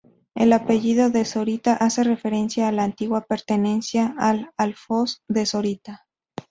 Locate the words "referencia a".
2.03-2.71